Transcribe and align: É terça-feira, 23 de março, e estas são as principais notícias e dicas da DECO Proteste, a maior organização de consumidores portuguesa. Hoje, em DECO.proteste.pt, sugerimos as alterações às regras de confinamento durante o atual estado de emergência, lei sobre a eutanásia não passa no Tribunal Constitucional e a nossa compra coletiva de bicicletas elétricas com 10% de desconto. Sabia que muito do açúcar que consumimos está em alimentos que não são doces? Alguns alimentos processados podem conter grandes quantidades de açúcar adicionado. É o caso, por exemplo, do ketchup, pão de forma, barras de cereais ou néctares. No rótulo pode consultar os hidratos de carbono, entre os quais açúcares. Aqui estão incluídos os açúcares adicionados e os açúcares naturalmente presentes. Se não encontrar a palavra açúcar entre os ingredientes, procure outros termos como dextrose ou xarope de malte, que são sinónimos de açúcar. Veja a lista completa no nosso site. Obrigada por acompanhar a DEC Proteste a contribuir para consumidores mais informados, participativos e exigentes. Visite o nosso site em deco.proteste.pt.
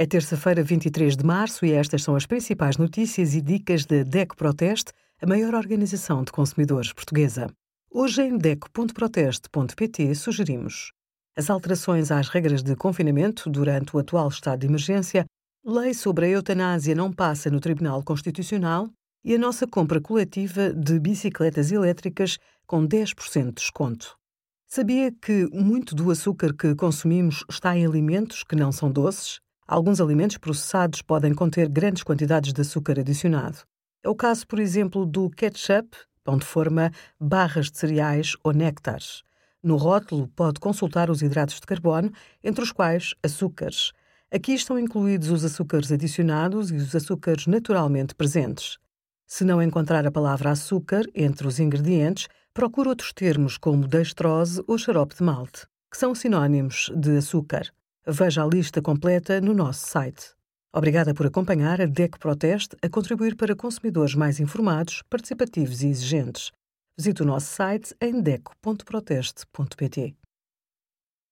É 0.00 0.06
terça-feira, 0.06 0.62
23 0.62 1.16
de 1.16 1.24
março, 1.24 1.66
e 1.66 1.72
estas 1.72 2.04
são 2.04 2.14
as 2.14 2.24
principais 2.24 2.76
notícias 2.76 3.34
e 3.34 3.40
dicas 3.40 3.84
da 3.84 4.04
DECO 4.04 4.36
Proteste, 4.36 4.92
a 5.20 5.26
maior 5.26 5.56
organização 5.56 6.22
de 6.22 6.30
consumidores 6.30 6.92
portuguesa. 6.92 7.48
Hoje, 7.90 8.22
em 8.22 8.38
DECO.proteste.pt, 8.38 10.14
sugerimos 10.14 10.92
as 11.36 11.50
alterações 11.50 12.12
às 12.12 12.28
regras 12.28 12.62
de 12.62 12.76
confinamento 12.76 13.50
durante 13.50 13.96
o 13.96 13.98
atual 13.98 14.28
estado 14.28 14.60
de 14.60 14.68
emergência, 14.68 15.24
lei 15.66 15.92
sobre 15.92 16.26
a 16.26 16.28
eutanásia 16.28 16.94
não 16.94 17.12
passa 17.12 17.50
no 17.50 17.58
Tribunal 17.58 18.00
Constitucional 18.04 18.88
e 19.24 19.34
a 19.34 19.38
nossa 19.38 19.66
compra 19.66 20.00
coletiva 20.00 20.72
de 20.72 21.00
bicicletas 21.00 21.72
elétricas 21.72 22.38
com 22.68 22.86
10% 22.86 23.46
de 23.46 23.52
desconto. 23.54 24.16
Sabia 24.64 25.10
que 25.10 25.48
muito 25.52 25.92
do 25.92 26.08
açúcar 26.12 26.54
que 26.54 26.76
consumimos 26.76 27.44
está 27.50 27.76
em 27.76 27.84
alimentos 27.84 28.44
que 28.44 28.54
não 28.54 28.70
são 28.70 28.92
doces? 28.92 29.40
Alguns 29.70 30.00
alimentos 30.00 30.38
processados 30.38 31.02
podem 31.02 31.34
conter 31.34 31.68
grandes 31.68 32.02
quantidades 32.02 32.54
de 32.54 32.62
açúcar 32.62 32.98
adicionado. 32.98 33.58
É 34.02 34.08
o 34.08 34.14
caso, 34.14 34.46
por 34.46 34.58
exemplo, 34.58 35.04
do 35.04 35.28
ketchup, 35.28 35.94
pão 36.24 36.38
de 36.38 36.46
forma, 36.46 36.90
barras 37.20 37.70
de 37.70 37.76
cereais 37.76 38.34
ou 38.42 38.54
néctares. 38.54 39.22
No 39.62 39.76
rótulo 39.76 40.26
pode 40.28 40.58
consultar 40.58 41.10
os 41.10 41.20
hidratos 41.20 41.56
de 41.56 41.66
carbono, 41.66 42.10
entre 42.42 42.64
os 42.64 42.72
quais 42.72 43.12
açúcares. 43.22 43.92
Aqui 44.32 44.54
estão 44.54 44.78
incluídos 44.78 45.28
os 45.28 45.44
açúcares 45.44 45.92
adicionados 45.92 46.70
e 46.70 46.76
os 46.76 46.94
açúcares 46.96 47.46
naturalmente 47.46 48.14
presentes. 48.14 48.78
Se 49.26 49.44
não 49.44 49.62
encontrar 49.62 50.06
a 50.06 50.10
palavra 50.10 50.50
açúcar 50.50 51.04
entre 51.14 51.46
os 51.46 51.60
ingredientes, 51.60 52.26
procure 52.54 52.88
outros 52.88 53.12
termos 53.12 53.58
como 53.58 53.86
dextrose 53.86 54.62
ou 54.66 54.78
xarope 54.78 55.14
de 55.14 55.22
malte, 55.22 55.66
que 55.90 55.98
são 55.98 56.14
sinónimos 56.14 56.90
de 56.96 57.18
açúcar. 57.18 57.70
Veja 58.10 58.42
a 58.42 58.46
lista 58.46 58.80
completa 58.80 59.38
no 59.38 59.52
nosso 59.52 59.86
site. 59.86 60.30
Obrigada 60.72 61.12
por 61.12 61.26
acompanhar 61.26 61.78
a 61.78 61.84
DEC 61.84 62.18
Proteste 62.18 62.74
a 62.80 62.88
contribuir 62.88 63.36
para 63.36 63.54
consumidores 63.54 64.14
mais 64.14 64.40
informados, 64.40 65.02
participativos 65.10 65.82
e 65.82 65.88
exigentes. 65.88 66.50
Visite 66.96 67.22
o 67.22 67.26
nosso 67.26 67.48
site 67.48 67.94
em 68.00 68.22
deco.proteste.pt. 68.22 70.16